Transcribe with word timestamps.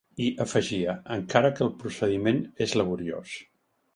I 0.27 0.27
afegia: 0.45 0.95
‘Encara 1.15 1.51
que 1.59 1.63
el 1.67 1.69
procediment 1.83 2.41
és 2.67 2.75
laboriós’. 2.83 3.37